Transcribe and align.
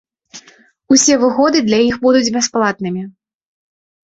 Усе 0.95 1.17
выгоды 1.23 1.57
для 1.67 1.79
іх 1.89 1.95
будуць 2.07 2.33
бясплатнымі. 2.39 3.05